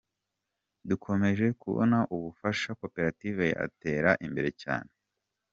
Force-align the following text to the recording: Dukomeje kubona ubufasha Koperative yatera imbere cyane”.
Dukomeje 0.89 1.45
kubona 1.61 1.97
ubufasha 2.15 2.69
Koperative 2.81 3.43
yatera 3.57 4.11
imbere 4.25 4.49
cyane”. 4.61 4.91